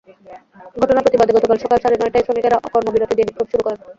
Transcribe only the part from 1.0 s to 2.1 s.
প্রতিবাদে গতকাল সকাল সাড়ে